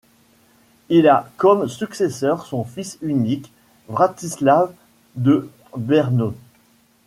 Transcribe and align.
Il 0.89 1.07
a 1.07 1.29
comme 1.37 1.67
successeur 1.67 2.47
son 2.47 2.63
fils 2.63 2.97
unique: 3.03 3.53
Vratislav 3.87 4.73
de 5.15 5.47
Brno. 5.77 6.33